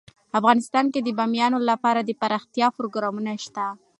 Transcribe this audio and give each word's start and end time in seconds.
افغانستان 0.39 0.85
کې 0.93 0.99
د 1.03 1.09
بامیان 1.17 1.53
لپاره 1.69 1.99
دپرمختیا 2.09 2.67
پروګرامونه 2.77 3.31
شته. 3.45 3.65